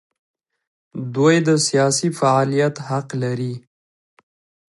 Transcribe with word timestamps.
دوی 1.15 1.35
د 1.47 1.49
سیاسي 1.67 2.09
فعالیت 2.19 2.75
حق 2.87 3.07
لري. 3.23 3.53